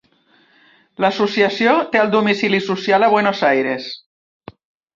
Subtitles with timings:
[1.05, 3.89] L'associació té el domicili social a Buenos Aires.